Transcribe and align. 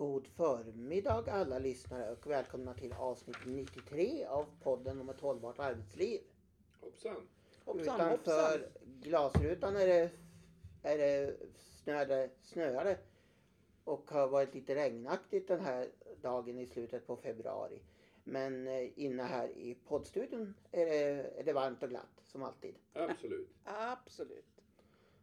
God 0.00 0.26
förmiddag 0.26 1.24
alla 1.30 1.58
lyssnare 1.58 2.12
och 2.12 2.26
välkomna 2.26 2.74
till 2.74 2.92
avsnitt 2.92 3.36
93 3.46 4.24
av 4.24 4.46
podden 4.62 5.00
om 5.00 5.08
ett 5.08 5.20
hållbart 5.20 5.58
arbetsliv. 5.58 6.20
Hoppsan. 6.80 7.28
Hoppsan, 7.64 7.94
Utanför 7.94 8.10
hoppsan. 8.10 8.60
glasrutan 8.84 9.76
är 9.76 9.86
det, 9.86 10.10
är 10.82 10.98
det 10.98 11.36
snöade, 11.58 12.30
snöade 12.42 12.98
och 13.84 14.10
har 14.10 14.28
varit 14.28 14.54
lite 14.54 14.74
regnaktigt 14.74 15.48
den 15.48 15.60
här 15.60 15.88
dagen 16.20 16.58
i 16.58 16.66
slutet 16.66 17.06
på 17.06 17.16
februari. 17.16 17.82
Men 18.24 18.66
eh, 18.66 18.98
inne 18.98 19.22
här 19.22 19.48
i 19.48 19.74
poddstudion 19.74 20.54
är 20.72 20.86
det, 20.86 21.30
är 21.38 21.44
det 21.44 21.52
varmt 21.52 21.82
och 21.82 21.88
glatt 21.90 22.22
som 22.26 22.42
alltid. 22.42 22.74
Absolut. 22.92 23.48
Absolut. 23.64 24.62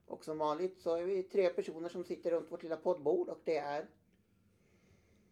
Och 0.05 0.25
som 0.25 0.37
vanligt 0.37 0.79
så 0.79 0.95
är 0.95 1.03
vi 1.03 1.23
tre 1.23 1.49
personer 1.49 1.89
som 1.89 2.03
sitter 2.03 2.31
runt 2.31 2.51
vårt 2.51 2.63
lilla 2.63 2.77
poddbord 2.77 3.29
och 3.29 3.41
det 3.43 3.57
är 3.57 3.87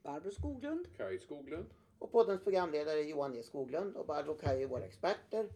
Barbro 0.05 0.31
Skoglund. 0.31 0.87
Kaj 0.97 1.19
Skoglund. 1.19 1.65
Och 1.99 2.11
poddens 2.11 2.43
programledare 2.43 3.01
Johan 3.01 3.35
E 3.35 3.43
Skoglund 3.43 3.95
och 3.95 4.05
Barbro 4.05 4.31
och 4.31 4.41
Kaj 4.41 4.63
är 4.63 4.67
våra 4.67 4.85
experter. 4.85 5.49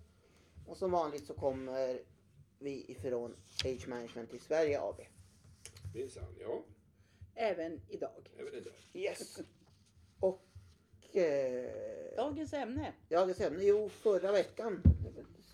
Och 0.67 0.77
som 0.77 0.91
vanligt 0.91 1.25
så 1.25 1.33
kommer 1.33 1.99
vi 2.59 2.91
ifrån 2.91 3.35
Age 3.65 3.87
Management 3.87 4.33
i 4.33 4.39
Sverige 4.39 4.81
AB. 4.81 5.01
Minsann, 5.95 6.35
ja. 6.39 6.63
Även 7.35 7.81
idag. 7.89 8.29
Även 8.37 8.53
idag. 8.53 8.73
Yes. 8.93 9.39
Och 10.19 10.45
eh, 11.15 12.15
Dagens 12.15 12.53
ämne. 12.53 12.93
ja, 13.09 13.25
det 13.25 13.33
stämmer. 13.33 13.61
Jo, 13.61 13.89
förra 13.89 14.31
veckan. 14.31 14.81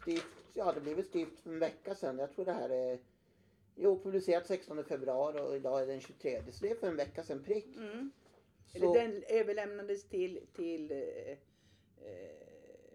Styvt, 0.02 0.26
ja, 0.54 0.72
det 0.72 0.82
blev 0.82 0.96
väl 0.96 1.06
styvt 1.06 1.40
för 1.40 1.50
en 1.50 1.60
vecka 1.60 1.96
sedan. 1.96 2.20
Jag 2.20 2.32
tror 2.32 2.46
det 2.46 2.54
här 2.54 2.70
är 2.70 3.00
Jo, 3.76 4.00
publicerat 4.04 4.48
16 4.48 4.84
februari 4.84 5.40
och 5.40 5.56
idag 5.56 5.82
är 5.82 5.88
den 5.88 6.00
23. 6.02 6.42
Så 6.52 6.66
det 6.66 6.72
är 6.72 6.76
för 6.76 6.88
en 6.88 6.96
vecka 6.96 7.24
sedan 7.24 7.44
prick. 7.44 7.76
Mm. 7.78 8.12
Så, 8.66 8.78
Eller 8.78 8.94
den 8.94 9.24
överlämnades 9.28 10.04
till, 10.10 10.40
till 10.56 10.92
eh, 10.92 10.98
eh, 10.98 11.38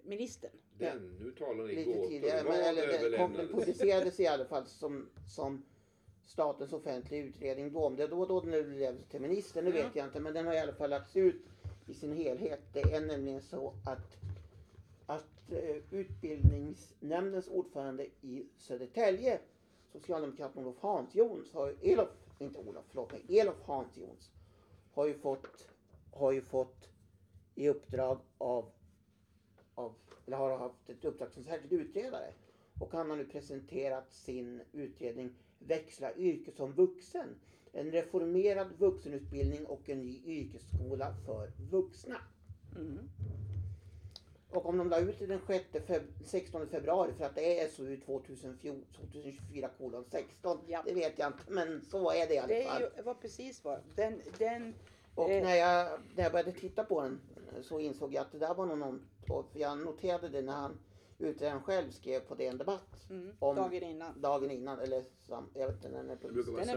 ministern. 0.02 0.50
Den, 0.78 1.16
nu 1.20 1.30
talar 1.30 1.64
ni 1.64 1.74
lite 1.74 1.92
gåtor. 1.92 2.08
tidigare. 2.08 2.42
Vad 2.44 2.52
Men, 2.58 2.64
eller, 2.64 2.86
den, 2.86 2.90
kom, 2.92 3.00
den 3.00 3.04
överlämnades? 3.04 3.50
publicerades 3.50 4.20
i 4.20 4.26
alla 4.26 4.44
fall 4.44 4.66
som, 4.66 5.08
som 5.26 5.64
statens 6.24 6.72
offentliga 6.72 7.22
utredning 7.24 7.72
då. 7.72 7.84
Om 7.84 7.96
det 7.96 8.06
då, 8.06 8.26
då 8.26 8.40
den 8.40 8.54
överlämnades 8.54 9.06
till 9.08 9.20
ministern, 9.20 9.64
det 9.64 9.70
Ja. 9.78 9.84
vet 9.86 9.96
jag 9.96 10.06
inte. 10.06 10.20
Men 10.20 10.34
den 10.34 10.46
har 10.46 10.54
i 10.54 10.58
alla 10.58 10.72
fall 10.74 10.90
lagts 10.90 11.16
ut 11.16 11.42
i 11.86 11.94
sin 11.94 12.12
helhet. 12.12 12.60
Det 12.72 12.80
är 12.80 13.00
nämligen 13.00 13.42
så 13.42 13.72
att, 13.86 14.16
att 15.06 15.52
eh, 15.52 15.76
utbildningsnämndens 15.90 17.48
ordförande 17.48 18.06
i 18.20 18.46
Södertälje, 18.58 19.38
socialdemokraten 19.92 20.62
Olof 20.64 20.78
Hansjons, 20.80 21.52
har 21.52 21.68
ju, 21.68 21.92
Elof, 21.92 22.08
inte 22.38 22.58
Olof, 22.58 22.84
förlåt 22.88 23.12
mig, 23.12 23.40
Elof 23.40 23.62
Hansjons, 23.64 24.30
har 24.92 25.06
ju 25.06 25.14
fått, 25.14 25.68
har 26.12 26.32
ju 26.32 26.42
fått 26.42 26.88
i 27.54 27.68
uppdrag 27.68 28.18
av 28.38 28.72
av, 29.74 29.94
eller 30.26 30.36
har 30.36 30.58
haft 30.58 30.90
ett 30.90 31.04
uppdrag 31.04 31.32
som 31.32 31.44
särskild 31.44 31.72
utredare. 31.72 32.32
Och 32.78 32.92
han 32.92 33.10
har 33.10 33.16
nu 33.16 33.24
presenterat 33.24 34.12
sin 34.12 34.62
utredning 34.72 35.34
Växla 35.58 36.16
yrke 36.16 36.52
som 36.52 36.72
vuxen. 36.72 37.28
En 37.72 37.90
reformerad 37.90 38.68
vuxenutbildning 38.78 39.66
och 39.66 39.88
en 39.88 40.02
ny 40.02 40.22
yrkesskola 40.24 41.14
för 41.26 41.52
vuxna. 41.70 42.16
Mm. 42.76 43.08
Och 44.52 44.66
om 44.66 44.78
de 44.78 44.88
la 44.90 44.98
ut 44.98 45.18
det 45.18 45.26
den 45.26 45.40
6 45.46 45.64
feb- 45.72 46.24
16 46.24 46.66
februari 46.68 47.12
för 47.18 47.24
att 47.24 47.34
det 47.34 47.60
är 47.60 47.68
SOU 47.68 47.96
2014 48.06 48.84
2024 48.96 49.68
kolon 49.78 50.04
16. 50.10 50.58
Ja. 50.66 50.82
Det 50.86 50.94
vet 50.94 51.18
jag 51.18 51.28
inte 51.28 51.38
men 51.48 51.82
så 51.90 52.10
är 52.10 52.26
det 52.26 52.34
i 52.34 52.38
alla 52.38 52.46
Det 52.48 52.64
fall. 52.64 52.82
är 52.82 52.90
ju, 52.96 53.02
var 53.02 53.14
precis 53.14 53.64
vad. 53.64 53.78
Den, 53.96 54.20
den, 54.38 54.74
Och 55.14 55.30
Eh. 55.30 55.42
när 55.44 55.54
jag, 55.56 56.00
när 56.16 56.22
jag 56.22 56.32
började 56.32 56.52
titta 56.52 56.84
på 56.84 57.00
den 57.00 57.20
så 57.62 57.80
insåg 57.80 58.14
jag 58.14 58.20
att 58.22 58.32
det 58.32 58.38
där 58.38 58.54
var 58.54 58.66
nog 58.66 58.78
någon, 58.78 59.02
och 59.28 59.46
jag 59.52 59.78
noterade 59.78 60.28
det 60.28 60.42
när 60.42 60.52
han 60.52 60.78
utredaren 61.18 61.62
själv 61.62 61.90
skrev 61.90 62.20
på 62.20 62.34
DN 62.34 62.58
Debatt 62.58 63.10
mm, 63.10 63.32
Om- 63.38 63.56
dagen 63.56 63.82
innan. 63.82 64.20
dagen 64.20 64.50
innan, 64.50 64.78
eller 64.78 65.04
sam, 65.28 65.48
jag 65.54 65.66
vet 65.66 65.76
inte 65.76 65.88
när 65.88 65.96
den 65.98 66.10
är 66.10 66.16
Det 66.16 66.28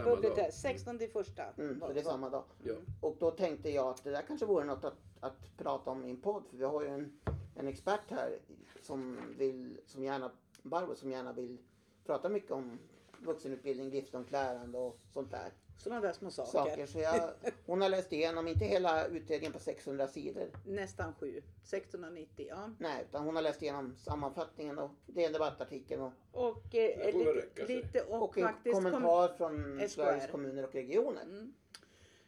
vara 0.05 0.15
Den 0.21 0.31
är 0.31 0.35
där. 0.35 0.51
16 0.51 0.97
till 0.99 1.09
första. 1.11 1.43
Mm, 1.57 1.79
så 1.79 1.93
det 1.93 1.99
är 1.99 2.03
samma 2.03 2.29
dag. 2.29 2.43
Ja. 2.63 2.73
Och 3.01 3.15
då 3.19 3.31
tänkte 3.31 3.69
jag 3.69 3.87
att 3.87 4.03
det 4.03 4.09
där 4.11 4.21
kanske 4.27 4.45
vore 4.45 4.65
något 4.65 4.83
att, 4.83 4.97
att 5.19 5.57
prata 5.57 5.91
om 5.91 6.05
i 6.05 6.09
en 6.09 6.21
podd 6.21 6.43
för 6.49 6.57
vi 6.57 6.63
har 6.65 6.81
ju 6.81 6.87
en, 6.87 7.19
en 7.55 7.67
expert 7.67 8.11
här 8.11 8.39
som 8.81 9.19
vill, 9.37 9.77
som 9.85 10.03
gärna, 10.03 10.31
Barbro 10.63 10.95
som 10.95 11.11
gärna 11.11 11.33
vill 11.33 11.57
prata 12.05 12.29
mycket 12.29 12.51
om 12.51 12.79
vuxenutbildning, 13.19 13.89
livslångt 13.89 14.31
lärande 14.31 14.77
och 14.77 14.99
sånt 15.09 15.31
där. 15.31 15.51
Sådana 15.77 16.01
där 16.01 16.13
små 16.13 16.31
saker. 16.31 16.51
Saker. 16.51 16.85
Så 16.85 16.99
jag, 16.99 17.29
hon 17.65 17.81
har 17.81 17.89
läst 17.89 18.13
igenom, 18.13 18.47
inte 18.47 18.65
hela 18.65 19.07
utredningen 19.07 19.53
på 19.53 19.59
600 19.59 20.07
sidor, 20.07 20.51
Nästan 20.65 21.13
sju. 21.13 21.37
1690, 21.37 22.45
ja. 22.49 22.71
Nej, 22.79 23.05
utan 23.09 23.23
hon 23.23 23.35
har 23.35 23.43
läst 23.43 23.61
igenom 23.61 23.95
sammanfattningen 23.97 24.79
och 24.79 24.91
det 25.05 25.23
är 25.23 25.27
en 25.27 25.33
debattartikeln 25.33 26.01
och, 26.01 26.13
Och, 26.31 26.75
eh, 26.75 27.13
lite, 27.13 27.65
lite 27.67 28.01
och, 28.01 28.23
och 28.23 28.37
en 28.37 28.73
kommentar 28.73 29.27
från 29.27 29.79
SKR. 29.79 29.87
Sveriges 29.87 30.31
kommuner 30.31 30.63
och 30.63 30.73
regioner. 30.73 31.21
Mm. 31.21 31.53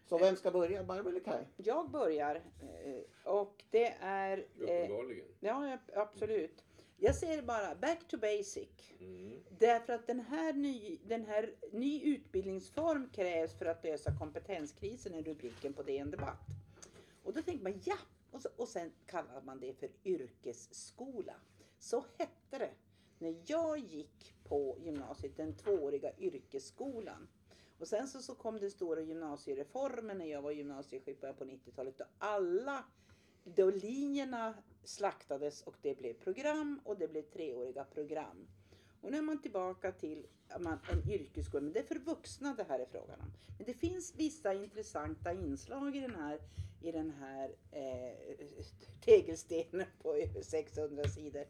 Så 0.05 0.17
vem 0.17 0.35
ska 0.35 0.51
börja? 0.51 0.83
Barbro 0.83 1.09
eller 1.09 1.19
Kaj? 1.19 1.47
Jag 1.57 1.89
börjar. 1.89 2.35
eh, 2.35 3.31
Och 3.33 3.63
det 3.69 3.95
är... 3.99 4.37
Eh, 4.37 4.43
Uppenbarligen. 4.63 5.25
ja, 5.39 5.69
ja, 5.69 6.01
absolut. 6.01 6.63
Jag 6.97 7.15
säger 7.15 7.41
bara 7.41 7.75
back 7.75 8.07
to 8.07 8.17
basic. 8.17 8.69
Mm. 8.99 9.39
Därför 9.59 9.93
att 9.93 10.07
den 10.07 10.19
här, 10.19 10.53
ny, 10.53 10.97
den 11.05 11.25
här 11.25 11.53
ny 11.71 12.01
utbildningsform 12.03 13.09
krävs 13.13 13.53
för 13.53 13.65
att 13.65 13.83
lösa 13.83 14.17
kompetenskrisen 14.19 15.13
är 15.13 15.23
rubriken 15.23 15.73
på 15.73 15.83
DN 15.83 16.11
Debatt. 16.11 16.39
Och 17.23 17.33
då 17.33 17.41
tänker 17.41 17.63
man 17.63 17.81
ja, 17.85 17.97
och, 18.31 18.41
så, 18.41 18.49
och 18.57 18.67
sen 18.67 18.91
kallar 19.05 19.41
man 19.41 19.59
det 19.59 19.73
för 19.73 19.89
yrkesskola. 20.03 21.33
Så 21.79 22.05
hette 22.17 22.57
det 22.57 22.71
när 23.19 23.35
jag 23.45 23.77
gick 23.79 24.33
på 24.43 24.77
gymnasiet, 24.79 25.37
den 25.37 25.55
tvååriga 25.55 26.11
yrkesskolan. 26.17 27.27
Och 27.79 27.87
sen 27.87 28.07
så, 28.07 28.21
så 28.21 28.35
kom 28.35 28.59
den 28.59 28.71
stora 28.71 29.01
gymnasiereformen 29.01 30.17
när 30.17 30.25
jag 30.25 30.41
var 30.41 30.51
början 31.21 31.35
på 31.35 31.45
90-talet. 31.45 31.99
Och 31.99 32.07
alla 32.17 32.85
då 33.43 33.69
linjerna 33.69 34.53
slaktades 34.83 35.61
och 35.61 35.75
det 35.81 35.97
blev 35.97 36.13
program 36.13 36.81
och 36.83 36.97
det 36.97 37.07
blev 37.07 37.21
treåriga 37.21 37.83
program. 37.83 38.47
Och 39.01 39.11
nu 39.11 39.17
är 39.17 39.21
man 39.21 39.41
tillbaka 39.41 39.91
till 39.91 40.27
man, 40.59 40.79
en 40.91 41.11
yrkesskola, 41.11 41.63
men 41.63 41.73
det 41.73 41.79
är 41.79 41.83
för 41.83 41.99
vuxna 41.99 42.53
det 42.57 42.65
här 42.69 42.79
är 42.79 42.85
frågan 42.85 43.21
om. 43.21 43.31
Men 43.57 43.65
det 43.65 43.73
finns 43.73 44.15
vissa 44.15 44.53
intressanta 44.53 45.33
inslag 45.33 45.95
i 45.95 45.99
den 45.99 46.15
här, 46.15 46.39
i 46.81 46.91
den 46.91 47.11
här 47.11 47.55
eh, 47.71 48.65
tegelstenen 49.01 49.87
på 50.01 50.15
över 50.15 50.41
600 50.41 51.03
sidor 51.03 51.45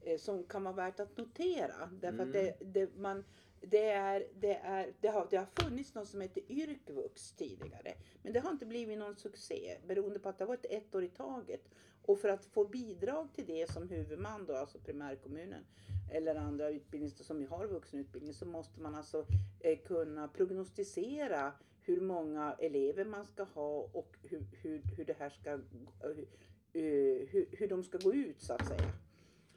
eh, 0.00 0.18
som 0.18 0.44
kan 0.44 0.64
vara 0.64 0.74
värt 0.74 1.00
att 1.00 1.16
notera. 1.16 1.90
Därför 2.00 2.22
att 2.22 2.32
det, 2.32 2.56
det, 2.60 2.96
man, 2.96 3.24
det, 3.60 3.90
är, 3.90 4.26
det, 4.40 4.54
är, 4.54 4.92
det, 5.00 5.08
har, 5.08 5.26
det 5.30 5.36
har 5.36 5.62
funnits 5.62 5.94
något 5.94 6.08
som 6.08 6.20
heter 6.20 6.42
Yrkvux 6.52 7.32
tidigare. 7.32 7.94
Men 8.22 8.32
det 8.32 8.40
har 8.40 8.50
inte 8.50 8.66
blivit 8.66 8.98
någon 8.98 9.16
succé 9.16 9.78
beroende 9.86 10.18
på 10.18 10.28
att 10.28 10.38
det 10.38 10.44
har 10.44 10.48
varit 10.48 10.66
ett 10.70 10.94
år 10.94 11.04
i 11.04 11.08
taget. 11.08 11.68
Och 12.02 12.18
för 12.18 12.28
att 12.28 12.44
få 12.44 12.64
bidrag 12.64 13.28
till 13.34 13.46
det 13.46 13.70
som 13.70 13.88
huvudman 13.88 14.46
då, 14.46 14.56
alltså 14.56 14.78
primärkommunen 14.78 15.64
eller 16.12 16.34
andra 16.34 16.70
utbildningar 16.70 17.24
som 17.24 17.46
har 17.46 17.66
vuxenutbildning 17.66 18.34
så 18.34 18.46
måste 18.46 18.80
man 18.80 18.94
alltså 18.94 19.26
eh, 19.60 19.78
kunna 19.78 20.28
prognostisera 20.28 21.52
hur 21.80 22.00
många 22.00 22.56
elever 22.58 23.04
man 23.04 23.24
ska 23.24 23.42
ha 23.42 23.88
och 23.92 24.16
hur, 24.22 24.46
hur, 24.62 24.82
hur 24.96 25.04
det 25.04 25.16
här 25.18 25.30
ska 25.30 25.52
eh, 25.52 25.60
hur, 26.72 27.26
hur, 27.30 27.48
hur 27.52 27.68
de 27.68 27.84
ska 27.84 27.98
gå 27.98 28.14
ut 28.14 28.42
så 28.42 28.52
att 28.52 28.66
säga. 28.66 28.92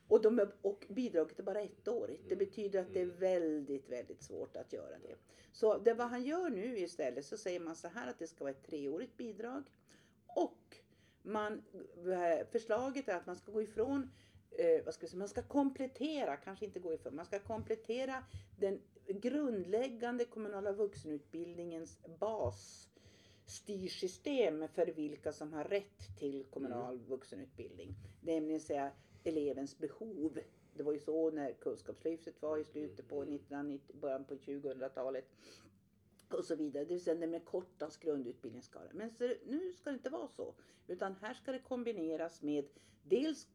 Och, 0.07 0.21
de 0.21 0.39
är, 0.39 0.51
och 0.61 0.85
bidraget 0.89 1.39
är 1.39 1.43
bara 1.43 1.61
ettårigt. 1.61 2.29
Det 2.29 2.35
betyder 2.35 2.81
att 2.81 2.93
det 2.93 3.01
är 3.01 3.05
väldigt, 3.05 3.89
väldigt 3.89 4.23
svårt 4.23 4.55
att 4.55 4.73
göra 4.73 4.99
det. 4.99 5.15
Så 5.51 5.77
det 5.77 5.93
vad 5.93 6.07
han 6.07 6.23
gör 6.23 6.49
nu 6.49 6.77
istället 6.77 7.25
så 7.25 7.37
säger 7.37 7.59
man 7.59 7.75
så 7.75 7.87
här 7.87 8.09
att 8.09 8.19
det 8.19 8.27
ska 8.27 8.43
vara 8.43 8.51
ett 8.51 8.63
treårigt 8.63 9.17
bidrag. 9.17 9.63
Och 10.27 10.77
man, 11.21 11.61
förslaget 12.51 13.07
är 13.07 13.15
att 13.15 13.25
man 13.25 13.35
ska 13.35 13.51
gå 13.51 13.61
ifrån 13.61 14.11
eh, 14.51 14.85
vad 14.85 14.93
ska 14.93 15.03
jag 15.03 15.09
säga, 15.09 15.19
man 15.19 15.27
ska 15.27 15.41
komplettera, 15.41 16.37
kanske 16.37 16.65
inte 16.65 16.79
gå 16.79 16.93
ifrån, 16.93 17.15
man 17.15 17.25
ska 17.25 17.39
komplettera 17.39 18.23
den 18.59 18.81
grundläggande 19.07 20.25
kommunala 20.25 20.71
vuxenutbildningens 20.71 21.97
basstyrsystem 22.19 24.67
för 24.67 24.87
vilka 24.87 25.31
som 25.31 25.53
har 25.53 25.63
rätt 25.63 26.17
till 26.19 26.43
kommunal 26.43 26.99
vuxenutbildning. 27.07 27.95
Nämligen 28.21 28.59
säga 28.59 28.91
elevens 29.23 29.77
behov. 29.77 30.39
Det 30.73 30.83
var 30.83 30.93
ju 30.93 30.99
så 30.99 31.31
när 31.31 31.53
kunskapslyftet 31.53 32.41
var 32.41 32.57
i 32.57 32.63
slutet 32.63 33.07
på 33.07 33.21
1990, 33.21 33.95
början 34.01 34.25
på 34.25 34.35
2000-talet 34.35 35.25
och 36.29 36.45
så 36.45 36.55
vidare. 36.55 36.83
Det 36.83 36.93
vill 36.93 37.03
säga 37.03 37.15
den 37.15 37.31
med 37.31 37.45
kortast 37.45 37.99
grundutbildningsskala. 37.99 38.89
Men 38.93 39.11
så, 39.11 39.33
nu 39.45 39.73
ska 39.73 39.89
det 39.89 39.93
inte 39.93 40.09
vara 40.09 40.27
så. 40.27 40.53
Utan 40.87 41.15
här 41.21 41.33
ska 41.33 41.51
det 41.51 41.59
kombineras 41.59 42.41
med 42.41 42.65
dels 43.03 43.47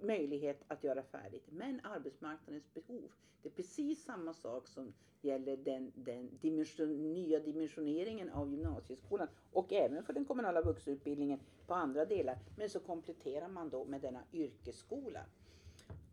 möjlighet 0.00 0.62
att 0.68 0.84
göra 0.84 1.02
färdigt. 1.02 1.44
Men 1.50 1.80
arbetsmarknadens 1.84 2.74
behov, 2.74 3.12
det 3.42 3.48
är 3.48 3.52
precis 3.52 4.04
samma 4.04 4.34
sak 4.34 4.66
som 4.66 4.92
gäller 5.20 5.56
den, 5.56 5.92
den 5.94 6.30
dimension, 6.40 7.12
nya 7.12 7.40
dimensioneringen 7.40 8.30
av 8.30 8.50
gymnasieskolan 8.50 9.28
och 9.52 9.72
även 9.72 10.02
för 10.02 10.12
den 10.12 10.24
kommunala 10.24 10.62
vuxenutbildningen 10.62 11.40
på 11.66 11.74
andra 11.74 12.04
delar. 12.04 12.38
Men 12.56 12.70
så 12.70 12.80
kompletterar 12.80 13.48
man 13.48 13.68
då 13.70 13.84
med 13.84 14.00
denna 14.00 14.22
yrkesskola. 14.32 15.20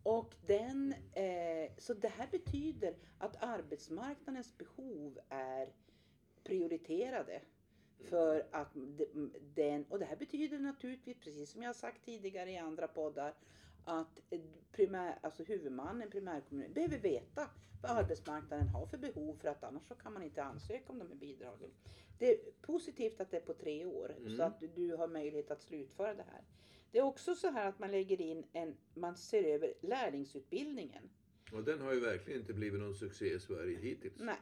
Och 0.02 0.34
den, 0.46 0.94
eh, 1.12 1.70
så 1.78 1.94
det 1.94 2.08
här 2.08 2.28
betyder 2.30 2.94
att 3.18 3.42
arbetsmarknadens 3.42 4.58
behov 4.58 5.18
är 5.28 5.68
prioriterade. 6.44 7.40
För 7.98 8.46
att 8.50 8.74
de- 8.74 9.30
den, 9.54 9.84
och 9.88 9.98
det 9.98 10.04
här 10.04 10.16
betyder 10.16 10.58
naturligtvis, 10.58 11.16
precis 11.20 11.50
som 11.50 11.62
jag 11.62 11.68
har 11.68 11.74
sagt 11.74 12.04
tidigare 12.04 12.50
i 12.50 12.56
andra 12.58 12.88
poddar, 12.88 13.34
att 13.84 14.20
primär, 14.72 15.18
alltså 15.22 15.42
huvudmannen, 15.42 16.10
primärkommunen, 16.10 16.72
behöver 16.72 16.98
veta 16.98 17.50
vad 17.82 17.90
arbetsmarknaden 17.90 18.68
har 18.68 18.86
för 18.86 18.98
behov 18.98 19.34
för 19.40 19.48
att 19.48 19.64
annars 19.64 19.82
så 19.88 19.94
kan 19.94 20.12
man 20.12 20.22
inte 20.22 20.42
ansöka 20.42 20.84
om 20.92 20.98
de 20.98 21.08
här 21.08 21.14
bidragen. 21.14 21.70
Det 22.18 22.30
är 22.32 22.38
positivt 22.62 23.20
att 23.20 23.30
det 23.30 23.36
är 23.36 23.40
på 23.40 23.54
tre 23.54 23.84
år 23.84 24.14
så 24.18 24.26
Mm. 24.26 24.40
att 24.40 24.62
du 24.74 24.96
har 24.96 25.08
möjlighet 25.08 25.50
att 25.50 25.62
slutföra 25.62 26.14
det 26.14 26.24
här. 26.32 26.42
Det 26.90 26.98
är 26.98 27.02
också 27.02 27.34
så 27.34 27.50
här 27.50 27.68
att 27.68 27.78
man 27.78 27.90
lägger 27.90 28.20
in 28.20 28.44
en, 28.52 28.76
man 28.94 29.16
ser 29.16 29.44
över 29.44 29.74
lärlingsutbildningen. 29.80 31.10
Och 31.52 31.64
den 31.64 31.80
har 31.80 31.94
ju 31.94 32.00
verkligen 32.00 32.40
inte 32.40 32.52
blivit 32.52 32.80
någon 32.80 32.94
succé 32.94 33.34
i 33.34 33.40
Sverige 33.40 33.78
hittills. 33.78 34.14
Nej. 34.18 34.36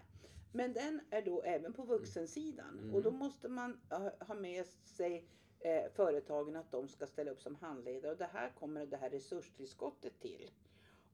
Men 0.57 0.73
den 0.73 1.01
är 1.11 1.23
då 1.23 1.43
även 1.43 1.73
på 1.73 1.83
vuxensidan 1.83 2.79
Mm. 2.79 2.95
och 2.95 3.03
då 3.03 3.11
måste 3.11 3.49
man 3.49 3.81
ha, 3.91 4.11
ha 4.21 4.35
med 4.35 4.67
sig 4.85 5.25
eh, 5.61 5.91
företagen 5.95 6.57
att 6.57 6.71
de 6.71 6.89
ska 6.89 7.07
ställa 7.07 7.31
upp 7.31 7.43
som 7.43 7.55
handledare 7.55 8.13
och 8.13 8.19
det 8.19 8.29
här 8.33 8.51
kommer 8.59 8.87
det 8.87 8.97
här 8.97 9.11
resurstillskottet 9.11 10.21
till. 10.21 10.51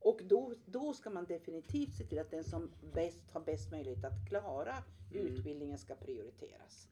Och 0.00 0.20
då, 0.24 0.54
då 0.66 0.92
ska 0.92 1.10
man 1.10 1.24
definitivt 1.24 1.96
se 1.96 2.04
till 2.04 2.18
att 2.18 2.30
den 2.30 2.44
som 2.44 2.70
bäst 2.94 3.30
har 3.30 3.40
bäst 3.40 3.70
möjlighet 3.70 4.04
att 4.04 4.28
klara 4.28 4.74
Mm. 5.14 5.26
utbildningen 5.26 5.78
ska 5.78 5.94
prioriteras. 5.94 6.88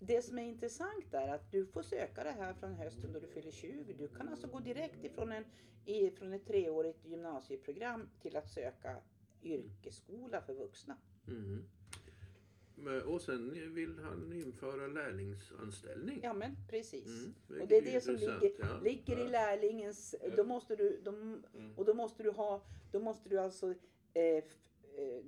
Det 0.00 0.22
som 0.22 0.38
är 0.38 0.42
intressant 0.42 1.14
är 1.14 1.28
att 1.28 1.50
du 1.52 1.66
får 1.66 1.82
söka 1.82 2.24
det 2.24 2.30
här 2.30 2.54
från 2.54 2.74
hösten 2.74 3.12
då 3.12 3.20
du 3.20 3.26
fyller 3.26 3.50
20. 3.50 3.92
Du 3.92 4.08
kan 4.08 4.28
alltså 4.28 4.46
gå 4.46 4.58
direkt 4.60 5.04
ifrån, 5.04 5.32
en, 5.32 5.44
ifrån 5.84 6.32
ett 6.32 6.46
treårigt 6.46 7.04
gymnasieprogram 7.06 8.08
till 8.20 8.36
att 8.36 8.48
söka 8.50 8.96
yrkesskola 9.44 10.40
för 10.40 10.54
vuxna. 10.54 10.96
Men, 12.76 13.02
och 13.02 13.20
sen 13.20 13.74
vill 13.74 13.98
han 13.98 14.32
införa 14.32 14.86
lärlingsanställning. 14.86 16.20
Ja 16.22 16.32
men 16.32 16.56
precis. 16.68 17.06
Mm, 17.06 17.62
och 17.62 17.68
det 17.68 17.76
är 17.76 17.82
det 17.82 18.00
som 18.00 18.14
ligger, 18.14 18.52
ja. 18.58 18.80
ligger 18.82 19.26
i 19.26 19.28
lärlingens, 19.28 20.14
Ja. 20.22 20.36
då 20.36 20.44
måste 20.44 20.76
du, 20.76 21.00
de, 21.04 21.44
Mm. 21.54 21.72
och 21.76 21.84
då 21.84 21.94
måste 21.94 22.22
du 22.22 22.30
ha, 22.30 22.62
då 22.92 23.00
måste 23.00 23.28
du 23.28 23.38
alltså, 23.38 23.70
eh, 24.14 24.22
eh, 24.22 24.42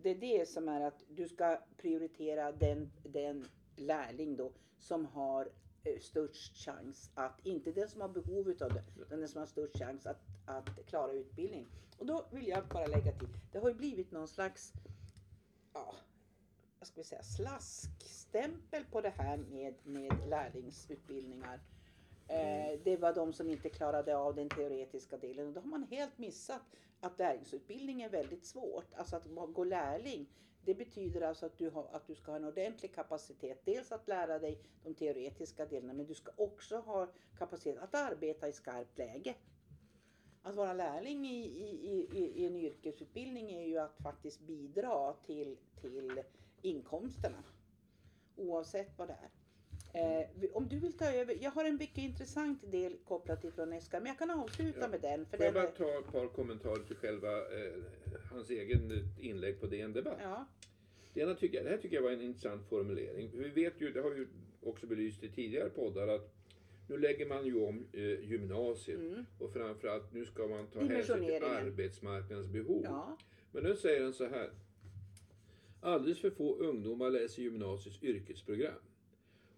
det 0.03 0.11
är 0.11 0.15
det 0.21 0.49
som 0.49 0.69
är 0.69 0.81
att 0.81 1.05
du 1.09 1.29
ska 1.29 1.61
prioritera 1.77 2.53
den, 2.53 2.91
den 3.03 3.45
lärling 3.77 4.37
då 4.37 4.53
som 4.79 5.07
har 5.07 5.49
eh, 5.85 5.99
störst 6.01 6.57
chans 6.57 7.11
att, 7.15 7.47
inte 7.47 7.73
den 7.73 7.89
som 7.89 8.01
har 8.01 8.09
behov 8.09 8.51
utav 8.51 8.73
det, 8.73 8.85
utan 9.03 9.19
den 9.21 9.29
som 9.29 9.39
har 9.39 9.47
störst 9.47 9.79
chans 9.79 10.07
att, 10.07 10.21
att 10.47 10.87
klara 10.87 11.13
utbildning. 11.13 11.67
Vill 12.37 12.49
jag 12.49 12.65
bara 12.69 12.87
lägga 12.87 13.13
till, 13.13 13.29
det 13.53 13.59
har 13.59 13.69
ju 13.69 13.75
blivit 13.75 14.11
någon 14.11 14.29
slags, 14.29 14.73
ja, 15.73 15.95
ska 16.83 17.01
vi 17.01 17.05
säga, 17.05 17.23
slaskstämpel 17.23 18.85
på 18.85 19.01
det 19.01 19.13
här 19.19 19.37
med, 19.37 19.75
med 19.85 20.13
lärlingsutbildningar. 20.29 21.61
Eh, 22.29 22.81
det 22.85 22.97
var 22.97 23.15
de 23.15 23.33
som 23.33 23.51
inte 23.51 23.69
klarade 23.69 24.17
av 24.17 24.35
den 24.35 24.49
teoretiska 24.49 25.17
delen 25.17 25.47
och 25.47 25.53
då 25.53 25.61
har 25.61 25.69
man 25.69 25.83
helt 25.91 26.19
missat 26.19 26.63
att 27.01 27.19
lärlingsutbildning 27.19 28.03
är 28.03 28.09
väldigt 28.09 28.45
svårt. 28.45 28.95
Alltså 28.95 29.17
att 29.17 29.55
gå 29.55 29.65
lärling, 29.65 30.27
det 30.65 30.75
betyder 30.75 31.21
alltså 31.21 31.47
att 31.47 31.59
du, 31.59 31.71
har, 31.71 31.89
att 31.93 32.07
du 32.07 32.15
ska 32.15 32.31
ha 32.31 32.37
en 32.37 32.45
ordentlig 32.45 32.95
kapacitet. 32.95 33.61
Dels 33.65 33.93
att 33.93 34.09
lära 34.09 34.39
dig 34.39 34.59
de 34.83 34.95
teoretiska 34.95 35.67
delarna 35.67 35.93
men 35.93 36.07
du 36.07 36.15
ska 36.15 36.33
också 36.37 36.77
ha 36.77 37.09
kapacitet 37.39 37.79
att 37.79 37.95
arbeta 37.95 38.49
i 38.49 38.53
skarpt 38.53 38.99
läge. 38.99 39.35
Att 40.47 40.55
vara 40.57 40.73
lärling 40.73 41.27
i, 41.27 41.45
i, 41.47 42.09
i, 42.13 42.33
i 42.43 42.47
en 42.47 42.57
yrkesutbildning 42.57 43.51
är 43.53 43.67
ju 43.67 43.79
att 43.79 43.97
faktiskt 44.03 44.41
bidra 44.41 45.13
till, 45.27 45.57
till 45.81 46.23
inkomsterna. 46.63 47.43
Oavsett 48.37 48.99
vad 48.99 49.09
det 49.09 49.17
är. 49.23 49.31
Eh, 49.93 50.27
om 50.53 50.69
du 50.69 50.79
vill 50.79 50.93
ta 50.93 51.05
över, 51.13 51.37
jag 51.41 51.51
har 51.51 51.65
en 51.65 51.77
mycket 51.77 51.99
intressant 51.99 52.71
del 52.71 52.97
kopplat 53.05 53.45
ifrån 53.45 53.81
SK, 53.81 53.93
men 53.93 54.07
jag 54.07 54.19
kan 54.19 54.31
avsluta 54.31 54.81
Ja. 54.81 54.89
med 54.89 55.01
den. 55.01 55.27
För 55.27 55.37
Får 55.37 55.45
jag 55.47 55.55
bara 55.55 55.67
ta 55.67 55.99
ett 55.99 56.13
par 56.13 56.27
kommentarer 56.29 56.83
till 56.85 56.97
själva 56.97 57.29
eh, 57.39 57.73
hans 58.31 58.51
egen 58.51 58.93
inlägg 59.21 59.61
på 59.61 59.67
DN 59.67 59.93
Debatt. 59.93 60.19
ja, 60.23 60.47
Det, 61.15 61.21
ena 61.21 61.35
tycker 61.35 61.57
jag, 61.57 61.67
det 61.67 61.71
här 61.71 61.79
tycker 61.79 61.97
jag 61.97 62.03
var 62.03 62.11
en 62.11 62.23
intressant 62.23 62.69
formulering. 62.69 63.31
Vi 63.35 63.49
vet 63.49 63.81
ju, 63.81 63.93
det 63.93 64.01
har 64.01 64.11
vi 64.11 64.27
också 64.63 64.87
belyst 64.87 65.23
i 65.23 65.29
tidigare 65.29 65.71
poddar, 65.71 66.09
att 66.09 66.33
nu 66.87 66.99
lägger 66.99 67.27
man 67.27 67.47
ju 67.47 67.67
om 67.67 67.87
eh, 67.93 68.31
gymnasiet 68.31 68.99
mm, 68.99 69.27
och 69.39 69.53
framförallt 69.53 70.13
nu 70.13 70.25
ska 70.25 70.47
man 70.47 70.67
ta 70.67 70.81
hänsyn 70.81 71.25
till 71.25 71.45
arbetsmarknadens 71.45 72.49
behov. 72.49 72.81
ja, 72.85 73.19
Men 73.53 73.63
nu 73.63 73.77
säger 73.77 74.03
han 74.03 74.13
så 74.13 74.25
här. 74.25 74.51
Alldeles 75.81 76.21
för 76.21 76.31
få 76.31 76.55
ungdomar 76.55 77.11
läser 77.11 77.43
gymnasiets 77.43 78.03
yrkesprogram. 78.03 78.79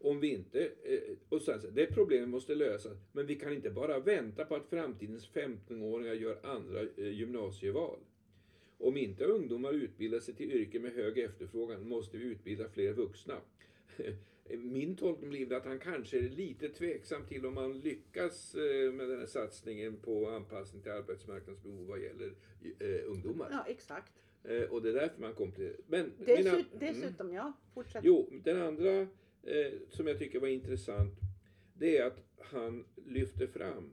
Om 0.01 0.21
vi 0.21 0.29
inte, 0.29 0.65
eh, 0.65 1.01
och 1.29 1.43
sen, 1.43 1.61
det 1.73 1.87
problemet 1.87 2.29
måste 2.29 2.55
lösas, 2.55 2.99
men 3.13 3.27
vi 3.27 3.35
kan 3.35 3.53
inte 3.53 3.71
bara 3.71 4.01
vänta 4.01 4.45
på 4.45 4.55
att 4.57 4.67
framtidens 4.67 5.31
15-åringar 5.33 6.15
gör 6.15 6.39
andra 6.43 6.81
eh, 6.81 7.09
gymnasieval. 7.09 7.99
Om 8.79 8.97
inte 8.97 9.25
ungdomar 9.25 9.73
utbildar 9.73 10.21
sig 10.21 10.35
till 10.35 10.53
yrken 10.53 10.83
med 10.83 10.93
hög 10.93 11.19
efterfrågan 11.19 11.89
måste 11.89 12.19
vi 12.19 12.25
utbilda 12.25 12.69
fler 12.69 12.93
vuxna. 12.93 13.35
Min 14.59 14.97
tolkning 14.97 15.31
blir 15.31 15.53
att 15.53 15.65
han 15.65 15.79
kanske 15.79 16.19
är 16.19 16.23
lite 16.23 16.69
tveksam 16.69 17.27
till 17.27 17.47
om 17.47 17.55
man 17.55 17.81
lyckas 17.81 18.55
eh, 18.55 18.93
med 18.93 19.09
den 19.09 19.19
här 19.19 19.27
satsningen 19.27 19.97
på 19.97 20.29
anpassning 20.31 20.83
till 20.83 20.93
arbetsmarknadens 20.93 21.63
behov 21.63 21.87
vad 21.87 22.01
gäller 22.01 22.35
eh, 22.79 23.11
ungdomar. 23.11 23.49
ja, 23.51 23.65
exakt. 23.69 24.13
Eh, 24.45 24.63
och 24.63 24.83
det 24.83 24.89
är 24.89 24.95
därför 24.95 25.21
man 25.21 25.35
kompletterar. 25.35 25.77
Men 25.87 26.13
Dessut, 26.19 26.45
mina- 26.45 26.51
mm. 26.59 26.67
dessutom, 26.79 27.33
ja, 27.33 27.53
fortsätt. 27.75 28.05
Jo, 28.05 28.29
den 28.45 28.63
andra 28.63 29.01
eh, 29.43 29.73
som 29.89 30.07
jag 30.07 30.19
tycker 30.19 30.41
var 30.41 30.49
intressant 30.49 31.15
det 31.75 31.99
är 31.99 32.07
att 32.07 32.25
han 32.39 32.85
lyfter 33.07 33.47
fram 33.47 33.91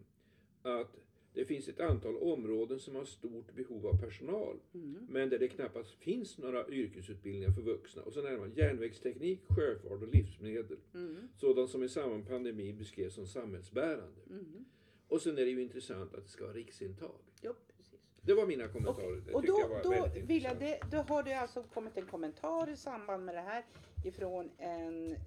att 0.62 0.96
det 1.36 1.46
finns 1.46 1.68
ett 1.68 1.80
antal 1.80 2.16
områden 2.18 2.80
som 2.80 2.96
har 2.96 3.06
stort 3.06 3.54
behov 3.56 3.88
av 3.88 4.02
personal 4.02 4.60
Mm, 4.74 5.08
men 5.10 5.30
där 5.30 5.40
det 5.40 5.48
knappast 5.48 5.92
finns 5.92 6.38
några 6.38 6.68
yrkesutbildningar 6.70 7.52
för 7.52 7.62
vuxna. 7.62 8.02
Och 8.02 8.14
sen 8.14 8.26
är 8.26 8.38
man 8.38 8.52
järnvägsteknik, 8.56 9.42
sjöfart 9.50 10.02
och 10.02 10.08
livsmedel. 10.16 10.78
mm, 10.94 11.28
Sådant 11.36 11.70
som 11.70 11.84
i 11.84 11.90
samband 11.90 12.20
med 12.20 12.28
pandemin 12.30 12.78
beskrevs 12.78 13.14
som 13.14 13.28
samhällsbärande. 13.28 14.22
mm. 14.30 14.66
Och 15.08 15.22
sen 15.22 15.38
är 15.38 15.46
det 15.46 15.52
ju 15.52 15.62
intressant 15.62 16.14
att 16.16 16.24
det 16.24 16.30
ska 16.30 16.44
vara 16.44 16.54
riksintag. 16.56 17.16
Jo, 17.42 17.54
precis. 17.78 18.00
Det 18.22 18.34
var 18.34 18.46
mina 18.48 18.68
kommentarer. 18.68 19.22
Det 19.26 19.34
Och 19.34 19.46
då, 19.46 19.80
då, 19.84 19.90
väldigt 19.90 20.24
vill 20.26 20.44
jag 20.44 20.54
intressant. 20.54 20.92
det, 20.92 20.98
då 20.98 21.04
har 21.14 21.24
det 21.24 21.34
alltså 21.34 21.64
kommit 21.64 21.98
en 21.98 22.06
kommentar 22.06 22.70
i 22.70 22.76
samband 22.78 23.26
med 23.26 23.36
det 23.36 23.42
här 23.42 23.66
ifrån 24.06 24.50
en 24.58 25.12
eh, 25.12 25.18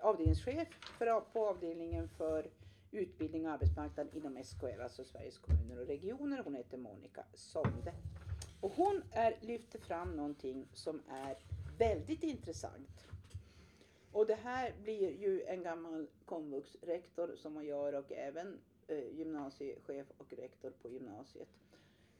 avdelningschef 0.00 0.68
för, 0.98 1.20
på 1.32 1.46
avdelningen 1.46 2.08
för 2.08 2.50
utbildning 2.92 3.46
och 3.46 3.52
arbetsmarknad 3.52 4.08
inom 4.12 4.44
SKR, 4.44 4.80
alltså 4.82 5.04
Sveriges 5.04 5.38
kommuner 5.38 5.80
och 5.80 5.86
regioner. 5.86 6.42
Hon 6.44 6.54
heter 6.54 6.78
Monica 6.78 7.24
Sonde. 7.34 7.94
Och 8.60 8.72
hon 8.72 9.02
är, 9.10 9.38
lyfter 9.40 9.78
fram 9.78 10.16
någonting 10.16 10.66
som 10.72 11.02
är 11.08 11.36
väldigt 11.78 12.22
intressant. 12.22 13.06
Och 14.12 14.26
det 14.26 14.34
här 14.34 14.74
blir 14.82 15.10
ju 15.10 15.42
en 15.42 15.62
gammal 15.62 16.06
komvuxrektor 16.24 17.36
som 17.36 17.54
man 17.54 17.66
gör 17.66 17.92
och 17.92 18.12
även 18.12 18.58
eh, 18.88 19.18
gymnasiechef 19.18 20.06
och 20.18 20.32
rektor 20.32 20.72
på 20.82 20.88
gymnasiet. 20.88 21.48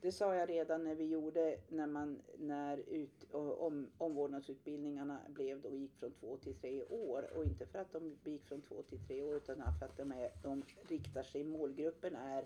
Det 0.02 0.12
sa 0.12 0.34
jag 0.34 0.48
redan 0.48 0.84
när 0.84 0.94
vi 0.94 1.04
gjorde, 1.04 1.56
när, 1.68 1.86
man, 1.86 2.22
när 2.38 2.76
ut, 2.76 3.26
om, 3.32 3.90
omvårdnadsutbildningarna 3.98 5.20
blev 5.28 5.60
då 5.60 5.74
gick 5.74 5.94
från 5.94 6.12
två 6.12 6.36
till 6.36 6.54
tre 6.54 6.82
år. 6.82 7.30
Och 7.36 7.44
inte 7.44 7.66
för 7.66 7.78
att 7.78 7.92
de 7.92 8.16
gick 8.24 8.44
från 8.44 8.62
två 8.62 8.82
till 8.82 9.06
tre 9.06 9.22
år 9.22 9.36
utan 9.36 9.56
för 9.78 9.86
att 9.86 9.96
de, 9.96 10.12
är, 10.12 10.30
de 10.42 10.62
riktar 10.88 11.22
sig, 11.22 11.44
målgruppen 11.44 12.16
är 12.16 12.44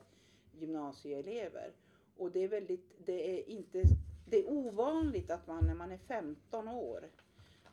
gymnasieelever. 0.52 1.72
Och 2.16 2.30
det 2.30 2.40
är 2.40 2.48
väldigt, 2.48 3.06
det 3.06 3.38
är 3.38 3.48
inte, 3.48 3.82
det 4.26 4.38
är 4.38 4.50
ovanligt 4.50 5.30
att 5.30 5.46
man 5.46 5.66
när 5.66 5.74
man 5.74 5.92
är 5.92 5.98
15 5.98 6.68
år 6.68 7.10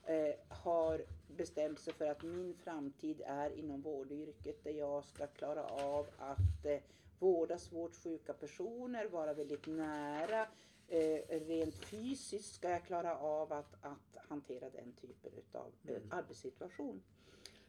eh, 0.06 0.36
har 0.48 1.02
bestämt 1.28 1.80
sig 1.80 1.94
för 1.94 2.08
att 2.08 2.24
min 2.24 2.54
framtid 2.54 3.22
är 3.26 3.50
inom 3.50 3.82
vårdyrket 3.82 4.64
där 4.64 4.72
jag 4.72 5.06
ska 5.06 5.28
klara 5.28 5.64
av 5.66 6.08
att 6.18 6.66
eh, 6.66 6.80
vårda 7.24 7.58
svårt 7.58 7.96
sjuka 7.96 8.34
personer, 8.34 9.06
vara 9.06 9.34
väldigt 9.34 9.68
nära. 9.68 10.48
Eh, 10.88 11.40
rent 11.48 11.76
fysiskt 11.76 12.56
ska 12.56 12.70
jag 12.70 12.84
klara 12.86 13.18
av 13.18 13.54
att, 13.54 13.76
att 13.82 14.18
hantera 14.30 14.70
den 14.70 14.94
typen 14.94 15.32
av 15.52 15.72
eh, 15.88 15.96
Mm. 15.96 16.12
arbetssituation. 16.12 17.04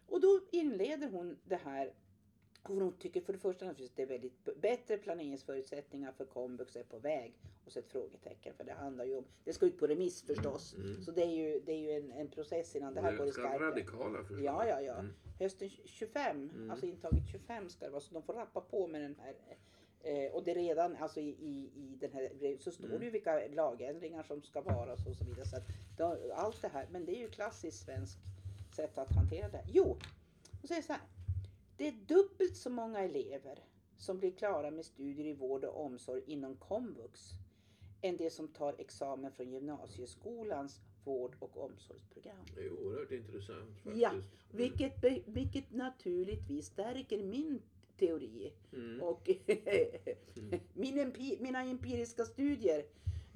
Och 0.07 0.21
då 0.21 0.41
inleder 0.53 1.09
hon 1.11 1.39
det 1.45 1.57
här 1.57 1.93
Hon 2.67 2.93
tycker 2.99 3.21
för 3.21 3.33
det 3.33 3.39
första 3.39 3.71
att 3.71 3.79
det 3.97 4.03
är 4.03 4.07
väldigt 4.07 4.61
bättre 4.61 4.97
planeringsförutsättningar 4.99 6.13
för 6.13 6.25
komvux 6.25 6.77
är 6.77 6.83
på 6.83 6.99
väg. 6.99 7.35
Och 7.65 7.73
så 7.73 7.79
ett 7.79 7.89
frågetecken 7.89 8.55
för 8.55 8.65
det 8.65 8.73
handlar 8.73 9.05
ju 9.05 9.17
om, 9.17 9.25
det 9.45 9.53
ska 9.53 9.67
ut 9.67 9.79
på 9.79 9.87
remiss 9.87 10.23
förstås. 10.23 10.75
Mm. 10.75 11.03
Så 11.03 11.11
det 11.11 11.23
är 11.23 11.31
ju, 11.31 11.61
det 11.67 11.73
är 11.73 11.79
ju 11.79 11.91
en, 11.91 12.13
en 12.13 12.29
process 12.29 12.77
innan 12.77 12.95
det 12.95 13.01
här 13.01 13.17
går 13.17 13.27
i 13.27 13.33
ska 13.33 13.43
skarpen. 13.43 13.61
radikala 13.63 14.19
förslag. 14.19 14.45
Ja, 14.45 14.67
ja, 14.67 14.81
ja. 14.81 14.95
Mm. 14.95 15.13
Hösten 15.39 15.69
25, 15.85 16.51
Mm. 16.55 16.71
alltså 16.71 16.87
intaget 16.87 17.27
25 17.33 17.69
ska 17.71 17.85
det 17.85 17.91
vara. 17.91 18.01
Så 18.01 18.15
de 18.15 18.23
får 18.23 18.33
rappa 18.35 18.61
på 18.61 18.87
med 18.87 19.01
den 19.01 19.17
här. 19.21 19.35
Eh, 20.01 20.33
och 20.33 20.45
det 20.45 20.51
är 20.51 20.55
redan 20.55 20.97
alltså 20.97 21.21
i, 21.21 21.29
i, 21.29 21.71
i 21.75 21.97
den 22.01 22.13
här 22.13 22.57
så 22.61 22.71
står 22.71 22.85
Mm. 22.85 22.99
det 22.99 23.05
ju 23.05 23.11
vilka 23.11 23.41
lagändringar 23.55 24.23
som 24.23 24.43
ska 24.43 24.61
vara 24.61 24.93
och 24.93 24.99
så, 24.99 25.11
och 25.11 25.17
så 25.17 25.25
vidare. 25.25 25.47
Så 25.47 25.57
att, 25.57 25.65
då, 25.97 26.19
allt 26.35 26.63
det 26.63 26.69
här, 26.69 26.87
men 26.91 27.05
det 27.05 27.17
är 27.17 27.21
ju 27.21 27.29
klassiskt 27.29 27.85
svenskt 27.85 28.19
sätt 28.77 28.99
att 28.99 29.13
hantera 29.13 29.49
det. 29.49 29.65
Jo, 29.73 29.97
och 30.63 30.69
säger 30.69 30.83
så 30.83 30.93
här. 30.93 31.03
Det 31.77 31.89
är 31.89 31.93
dubbelt 31.93 32.57
så 32.57 32.71
många 32.71 33.01
elever 33.01 33.59
som 33.97 34.19
blir 34.19 34.31
klara 34.31 34.71
med 34.71 34.85
studier 34.85 35.27
i 35.27 35.33
vård 35.33 35.65
och 35.65 35.85
omsorg 35.85 36.23
inom 36.27 36.57
komvux 36.57 37.21
än 38.03 38.17
det 38.17 38.31
som 38.31 38.49
tar 38.49 38.75
examen 38.79 39.33
från 39.33 39.51
gymnasieskolans 39.51 40.81
vård 41.05 41.37
och 41.39 41.57
omsorgsprogram. 41.65 42.37
Det 42.55 42.61
är 42.65 42.73
oerhört 42.73 43.11
intressant 43.13 43.79
faktiskt. 43.83 44.03
Ja, 44.03 44.13
Vilket, 44.51 45.01
be- 45.01 45.23
vilket 45.27 45.73
naturligtvis 45.73 46.67
stärker 46.67 47.23
min 47.23 47.63
teori 47.99 48.53
Mm. 48.73 49.01
och 49.03 49.31
min 50.75 50.99
empi, 50.99 51.39
mina 51.41 51.63
empiriska 51.65 52.25
studier 52.25 52.85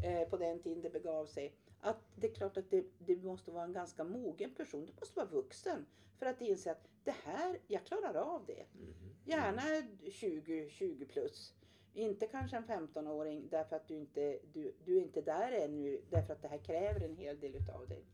eh, 0.04 0.28
på 0.28 0.36
den 0.36 0.58
tiden 0.62 0.82
det 0.82 0.90
begav 0.90 1.26
sig. 1.26 1.52
Att 1.80 2.00
det 2.16 2.26
är 2.26 2.34
klart 2.34 2.56
att 2.56 2.70
det, 2.70 2.84
det 2.98 3.16
måste 3.16 3.50
vara 3.50 3.64
en 3.64 3.72
ganska 3.72 4.04
mogen 4.04 4.54
person, 4.54 4.86
det 4.86 5.00
måste 5.00 5.16
vara 5.16 5.28
vuxen 5.28 5.86
för 6.18 6.26
att 6.26 6.40
inse 6.40 6.70
att 6.70 6.88
det 7.04 7.14
här, 7.24 7.58
jag 7.66 7.84
klarar 7.84 8.14
av 8.14 8.46
det. 8.46 8.64
Mhm. 8.72 8.94
Gärna 9.24 9.62
20, 10.10 10.70
20 10.70 11.04
plus. 11.04 11.54
Inte 11.94 12.26
kanske 12.26 12.56
en 12.56 12.64
15-åring 12.64 13.48
därför 13.50 13.76
att 13.76 13.88
du 13.88 13.94
inte, 13.96 14.38
du, 14.52 14.74
du 14.84 14.96
är 14.96 15.00
inte 15.00 15.20
där 15.20 15.52
ännu 15.52 16.00
därför 16.10 16.32
att 16.32 16.42
det 16.42 16.48
här 16.48 16.58
kräver 16.58 17.00
en 17.00 17.16
hel 17.16 17.40
del 17.40 17.54
utav 17.54 17.88
dig. 17.88 18.04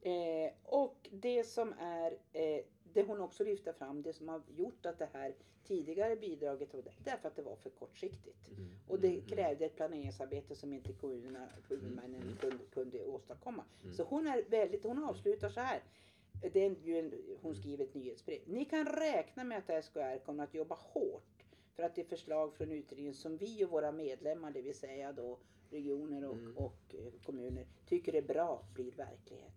Eh, 0.00 0.52
och 0.62 1.08
det 1.12 1.44
som 1.44 1.72
är, 1.72 2.18
eh, 2.32 2.64
det 2.96 3.02
hon 3.02 3.20
också 3.20 3.44
lyfter 3.44 3.72
fram, 3.72 4.02
det 4.02 4.12
som 4.12 4.28
har 4.28 4.42
gjort 4.56 4.86
att 4.86 4.98
det 4.98 5.08
här 5.12 5.34
tidigare 5.64 6.16
bidraget, 6.16 6.74
var 6.74 6.82
det, 6.82 6.90
det 7.04 7.10
är 7.10 7.16
för 7.16 7.28
att 7.28 7.36
det 7.36 7.42
var 7.42 7.56
för 7.56 7.70
kortsiktigt. 7.70 8.48
Mm. 8.48 8.70
Och 8.88 9.00
det 9.00 9.08
Mm. 9.08 9.20
krävde 9.26 9.64
ett 9.64 9.76
planeringsarbete 9.76 10.54
som 10.56 10.72
inte 10.72 10.92
kommunerna, 10.92 11.48
huvudmännen 11.68 12.22
Mm. 12.22 12.36
kunde, 12.36 12.64
kunde 12.64 13.04
åstadkomma. 13.04 13.64
Mm. 13.82 13.94
Så 13.94 14.02
hon 14.02 14.26
är 14.26 14.42
väldigt, 14.50 14.84
hon 14.84 15.04
avslutar 15.04 15.48
så 15.48 15.60
här. 15.60 15.82
Det 16.52 16.64
är 16.64 16.74
ju 16.84 16.98
en, 16.98 17.12
hon 17.42 17.54
skriver 17.54 17.84
ett 17.84 17.94
nyhetsbrev. 17.94 18.40
Ni 18.46 18.64
kan 18.64 18.86
räkna 18.86 19.44
med 19.44 19.58
att 19.58 19.84
SKR 19.84 20.18
kommer 20.24 20.44
att 20.44 20.54
jobba 20.54 20.74
hårt 20.74 21.44
för 21.74 21.82
att 21.82 21.94
det 21.94 22.04
förslag 22.04 22.54
från 22.54 22.72
utredningen 22.72 23.14
som 23.14 23.36
vi 23.36 23.64
och 23.64 23.70
våra 23.70 23.92
medlemmar, 23.92 24.50
det 24.50 24.62
vill 24.62 24.74
säga 24.74 25.12
då 25.12 25.38
regioner 25.70 26.24
och, 26.24 26.34
Mm. 26.36 26.56
och 26.56 26.94
eh, 26.94 27.12
kommuner, 27.26 27.66
tycker 27.86 28.14
är 28.14 28.22
bra 28.22 28.62
blir 28.74 28.92
verklighet. 28.92 29.52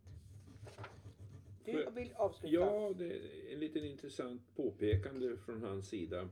Du 1.71 2.01
vill 2.01 2.13
avsluta? 2.15 2.53
Ja, 2.53 2.93
det 2.97 3.05
är 3.05 3.53
en 3.53 3.59
liten 3.59 3.85
intressant 3.85 4.41
påpekande 4.55 5.37
från 5.37 5.61
hans 5.61 5.87
sida. 5.89 6.29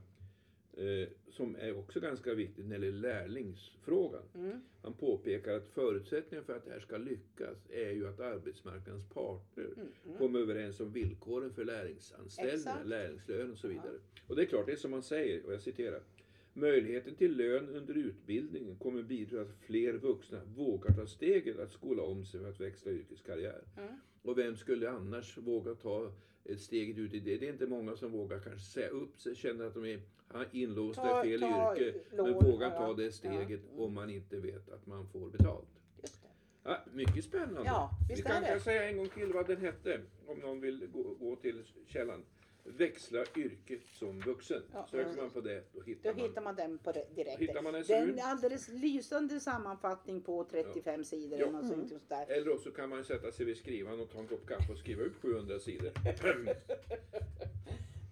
Eh, 0.76 1.08
som 1.30 1.56
är 1.56 1.78
också 1.78 2.00
ganska 2.00 2.34
viktigt 2.34 2.66
när 2.66 2.78
det 2.78 2.86
gäller 2.86 2.98
lärlingsfrågan. 2.98 4.22
Mm. 4.34 4.60
Han 4.82 4.92
påpekar 4.92 5.52
att 5.52 5.68
förutsättningen 5.68 6.44
för 6.44 6.56
att 6.56 6.64
det 6.64 6.70
här 6.70 6.80
ska 6.80 6.96
lyckas 6.96 7.70
är 7.70 7.90
ju 7.90 8.08
att 8.08 8.20
arbetsmarknadens 8.20 9.08
parter 9.08 9.64
Mm. 9.76 9.88
Mm. 10.06 10.18
kommer 10.18 10.38
överens 10.40 10.80
om 10.80 10.92
villkoren 10.92 11.52
för 11.52 11.64
lärlingsanställningar, 11.64 12.84
lärlingslön 12.84 13.50
och 13.52 13.58
så 13.58 13.68
vidare. 13.68 13.98
Och 14.26 14.36
det 14.36 14.42
är 14.42 14.46
klart, 14.46 14.66
det 14.66 14.72
är 14.72 14.76
som 14.76 14.90
man 14.90 15.02
säger, 15.02 15.46
och 15.46 15.52
jag 15.52 15.60
citerar. 15.62 16.00
Möjligheten 16.60 17.14
till 17.14 17.36
lön 17.36 17.68
under 17.68 17.94
utbildningen 17.94 18.76
kommer 18.76 19.02
bidra 19.02 19.28
till 19.28 19.38
att 19.52 19.58
fler 19.66 19.92
vuxna 19.92 20.40
vågar 20.44 20.92
ta 20.94 21.06
steget 21.06 21.58
att 21.58 21.72
skola 21.72 22.02
om 22.02 22.24
sig 22.24 22.40
för 22.40 22.48
att 22.48 22.60
växla 22.60 22.92
yrkeskarriär. 22.92 23.62
Mm. 23.76 23.92
Och 24.22 24.38
vem 24.38 24.56
skulle 24.56 24.90
annars 24.90 25.38
våga 25.38 25.74
ta 25.74 26.12
steget 26.56 26.98
ut 26.98 27.14
i 27.14 27.20
det? 27.20 27.36
Det 27.36 27.48
är 27.48 27.52
inte 27.52 27.66
många 27.66 27.96
som 27.96 28.12
vågar 28.12 28.40
kanske 28.40 28.60
säga 28.66 28.88
upp 28.88 29.20
sig, 29.20 29.34
känner 29.36 29.64
att 29.64 29.74
de 29.74 29.84
är 29.84 30.00
inlåsta 30.52 31.02
Ta- 31.02 31.24
i 31.24 31.28
fel 31.30 31.40
ta 31.40 31.76
yrke. 31.76 31.98
lån, 32.16 32.30
men 32.30 32.34
vågar 32.50 32.70
ja, 32.70 32.78
ta 32.78 32.94
det 32.94 33.04
ja. 33.04 33.10
steget 33.10 33.60
Mm. 33.70 33.80
om 33.80 33.92
man 33.94 34.10
inte 34.10 34.36
vet 34.40 34.68
att 34.70 34.86
man 34.86 35.06
får 35.08 35.30
betalt. 35.30 35.68
Ja, 36.64 36.78
mycket 36.92 37.24
spännande. 37.24 37.62
Ja, 37.64 37.90
Vi 38.16 38.22
kan 38.22 38.32
kanske 38.32 38.60
säga 38.60 38.88
en 38.88 38.96
gång 38.96 39.08
till 39.08 39.32
vad 39.32 39.46
den 39.46 39.56
hette, 39.60 40.00
om 40.26 40.38
någon 40.38 40.60
vill 40.60 40.86
gå, 40.92 41.02
gå 41.02 41.36
till 41.36 41.62
källan. 41.86 42.24
Växla 42.76 43.24
yrke 43.36 43.78
som 43.92 44.20
vuxen. 44.20 44.62
Ja, 44.72 44.86
Söker 44.90 45.10
ja. 45.10 45.22
man 45.22 45.30
på 45.30 45.40
det, 45.40 45.64
då 45.72 45.78
Då 45.80 45.84
hittar 45.84 46.12
man. 46.14 46.20
hittar 46.28 46.42
man 46.42 46.56
den 46.56 46.78
på 46.78 46.92
det 46.92 47.14
direkt. 47.14 47.40
Hittar 47.40 47.62
man 47.62 47.72
det 47.72 47.90
är 47.90 48.02
en 48.08 48.20
alldeles 48.22 48.68
lysande 48.68 49.40
sammanfattning 49.40 50.20
på 50.20 50.44
35 50.44 51.04
sidor. 51.04 51.38
Ja. 51.38 51.46
eller 51.46 51.58
något 51.58 51.68
sånt 51.68 51.90
just 51.90 52.08
där. 52.08 52.26
Eller 52.30 52.54
också 52.54 52.70
kan 52.70 52.88
man 52.88 53.04
sätta 53.04 53.32
sig 53.32 53.46
vid 53.46 53.56
skrivaren 53.56 54.00
och 54.00 54.10
ta 54.10 54.18
en 54.18 54.26
kopp 54.28 54.46
kaffe 54.46 54.72
och 54.72 54.78
skriva 54.78 55.02
ut 55.02 55.16
700 55.16 55.58
sidor. 55.58 55.92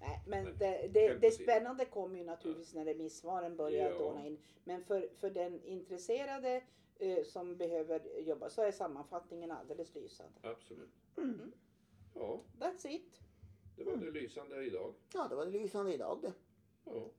Nej, 0.00 0.20
men 0.26 0.44
Nej, 0.44 0.54
det, 0.58 0.88
det, 0.92 1.14
det 1.20 1.30
spännande 1.30 1.84
kommer 1.84 2.18
ju 2.18 2.24
naturligtvis 2.24 2.74
när 2.74 2.84
remissvaren 2.84 3.56
börjar 3.56 3.90
Ja. 3.90 3.98
dåna 3.98 4.26
in. 4.26 4.38
Men 4.64 4.84
för, 4.84 5.08
för 5.20 5.30
den 5.30 5.62
intresserade 5.64 6.62
eh, 6.98 7.24
som 7.24 7.56
behöver 7.56 8.20
jobba 8.20 8.50
så 8.50 8.62
är 8.62 8.72
sammanfattningen 8.72 9.50
alldeles 9.50 9.94
lysande. 9.94 10.38
Absolut. 10.42 10.90
Mm. 11.16 11.52
Ja, 12.14 12.40
That's 12.58 12.86
it. 12.88 13.20
Det 13.76 13.84
var 13.84 13.96
det 13.96 14.10
lysande 14.10 14.64
idag. 14.64 14.94
Ja, 15.14 15.26
det 15.28 15.34
var 15.36 15.44
det 15.46 15.50
lysande 15.52 15.94
idag 15.94 16.18
det. 16.22 16.32
Ja. 16.84 17.10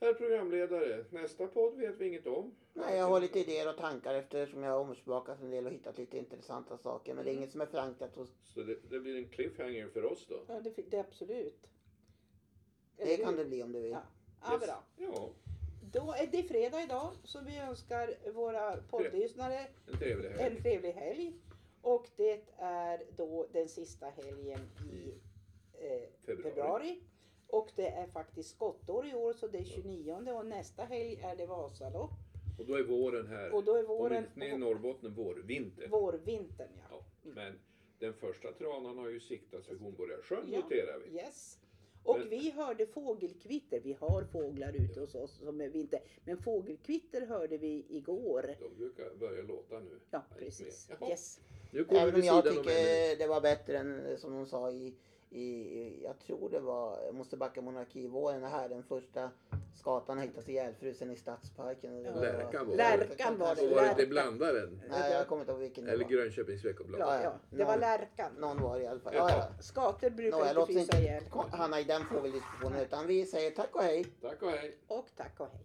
Herr 0.00 0.14
programledare, 0.14 1.04
nästa 1.10 1.46
podd 1.46 1.74
vet 1.76 1.96
vi 1.98 2.06
inget 2.08 2.26
om. 2.26 2.54
Nej, 2.74 2.96
jag 2.98 3.04
har 3.06 3.20
lite 3.20 3.38
idéer 3.40 3.68
och 3.68 3.76
tankar 3.76 4.14
eftersom 4.14 4.62
jag 4.62 4.70
har 4.70 4.78
omsmakat 4.80 5.40
en 5.40 5.50
del 5.50 5.66
och 5.66 5.72
hittat 5.72 5.98
lite 5.98 6.18
intressanta 6.18 6.78
saker. 6.78 7.14
Men 7.14 7.24
det 7.24 7.30
är 7.30 7.34
inget 7.34 7.50
som 7.50 7.60
är 7.60 7.66
förankrat 7.66 8.16
hos... 8.16 8.28
Så 8.42 8.62
det, 8.62 8.76
det 8.90 9.00
blir 9.00 9.16
en 9.16 9.28
cliffhanger 9.28 9.88
för 9.88 10.04
oss 10.04 10.26
då. 10.28 10.40
Ja, 10.48 10.60
det, 10.60 10.90
det 10.90 10.98
absolut. 10.98 11.66
Det 12.96 13.16
kan 13.16 13.36
det 13.36 13.44
bli 13.44 13.62
om 13.62 13.72
du 13.72 13.80
vill. 13.80 13.90
Ja, 13.90 14.02
ja 14.42 14.58
bra. 14.58 14.82
Ja, 14.96 15.30
Då 15.92 16.12
är 16.12 16.26
det 16.26 16.42
fredag 16.42 16.82
idag 16.82 17.12
så 17.24 17.40
vi 17.40 17.58
önskar 17.58 18.32
våra 18.32 18.76
poddlyssnare 18.76 19.66
en 19.86 19.98
trevlig 19.98 20.28
helg. 20.28 20.56
en 20.56 20.62
trevlig 20.62 20.92
helg. 20.92 21.32
Och 21.82 22.06
det 22.16 22.40
är 22.58 23.02
då 23.16 23.46
den 23.52 23.68
sista 23.68 24.06
helgen 24.06 24.60
i 24.92 25.14
eh, 25.72 26.08
Februari. 26.26 26.42
februari. 26.50 27.00
Och 27.46 27.72
det 27.76 27.88
är 27.88 28.06
faktiskt 28.06 28.50
skottår 28.50 29.06
i 29.06 29.14
år 29.14 29.32
så 29.32 29.48
det 29.48 29.58
är 29.58 29.64
29 29.64 30.32
och 30.32 30.46
nästa 30.46 30.84
helg 30.84 31.20
är 31.22 31.36
det 31.36 31.46
Vasalopp. 31.46 32.10
Och 32.58 32.66
då 32.66 32.74
är 32.74 32.82
våren 32.82 33.26
här. 33.26 33.54
Och 33.54 33.64
då 33.64 33.74
är 33.76 33.82
våren, 33.82 34.24
är 34.36 34.54
i 34.54 34.56
Norrbotten 34.58 35.14
vårvinter. 35.14 35.88
vårvintern 35.88 36.68
ja. 36.90 37.04
Ja, 37.22 37.30
men 37.34 37.58
den 37.98 38.14
första 38.14 38.52
tranan 38.52 38.98
har 38.98 39.08
ju 39.08 39.20
siktats 39.20 39.70
vid 39.70 39.80
Hornborgasjön 39.80 40.48
Ja. 40.52 40.58
noterar 40.60 40.98
vi. 40.98 41.14
Yes. 41.16 41.58
Och 42.04 42.18
Men- 42.18 42.28
vi 42.28 42.50
hörde 42.50 42.86
fågelkvitter. 42.86 43.80
Vi 43.80 43.92
har 43.92 44.24
fåglar 44.24 44.72
ute 44.76 45.00
hos 45.00 45.14
oss 45.14 45.38
som 45.38 45.60
är 45.60 45.68
vinter. 45.68 46.00
Men 46.24 46.36
fågelkvitter 46.42 47.26
hörde 47.26 47.58
vi 47.58 47.86
igår. 47.88 48.54
De 48.60 48.74
brukar 48.76 49.14
börja 49.14 49.42
låta 49.42 49.80
nu. 49.80 50.00
Ja, 50.10 50.22
precis. 50.38 50.90
Yes. 51.08 51.40
Nu 51.70 51.84
kommer 51.84 52.00
Även 52.00 52.14
vi 52.14 52.20
om 52.30 52.36
jag 52.36 52.44
tycker 52.44 53.16
det 53.18 53.26
var 53.26 53.40
bättre 53.40 53.78
än 53.78 54.18
som 54.18 54.32
de 54.34 54.46
sa 54.46 54.70
i, 54.70 54.94
i 55.30 56.02
jag 56.04 56.18
tror 56.18 56.50
det 56.50 56.60
var, 56.60 56.98
jag 57.04 57.14
måste 57.14 57.36
backa 57.36 57.60
monarkivåren 57.62 58.44
här, 58.44 58.68
den 58.68 58.82
första 58.82 59.30
skatan 59.74 60.18
hittas 60.18 60.48
ihjälfrusen 60.48 61.10
i 61.10 61.16
stadsparken. 61.16 62.02
Ja. 62.02 62.12
var- 62.12 62.20
Lärkan 62.20 62.66
var 62.68 62.76
det. 62.76 62.82
Lärkan 62.98 63.38
var 63.38 63.54
det. 63.54 63.62
Och 63.62 63.70
var 63.76 63.82
det 63.82 63.88
inte 63.90 64.06
blandaren? 64.06 64.82
Nej, 64.90 65.12
jag 65.12 65.26
kommer 65.28 65.42
inte 65.42 65.52
ihåg 65.52 65.60
vilken 65.60 65.84
det 65.84 65.90
Eller 65.92 66.04
var. 66.04 66.10
Grönköpings 66.10 66.64
Veckoblad? 66.64 67.00
Ja, 67.00 67.22
Ja, 67.22 67.32
det 67.50 67.64
var 67.64 67.76
lärkan. 67.76 68.32
Någon 68.38 68.62
var 68.62 68.76
det 68.78 68.84
i 68.84 68.86
alla 68.86 69.00
fall. 69.00 69.14
Ja, 69.16 69.30
ja. 69.30 69.62
Skator 69.62 70.10
brukar 70.10 70.38
Nåja, 70.38 70.50
inte 70.60 70.72
frysa 70.72 70.98
ihjäl. 70.98 71.22
hamna 71.52 71.80
i 71.80 71.84
den 71.84 72.04
fågeldiskussionen 72.04 72.80
utan 72.80 73.06
vi 73.06 73.26
säger 73.26 73.50
tack 73.50 73.76
och 73.76 73.82
hej. 73.82 74.04
Tack 74.22 74.42
och 74.42 74.50
hej. 74.50 74.78
Och 74.86 75.06
tack 75.16 75.40
och 75.40 75.46
hej. 75.52 75.60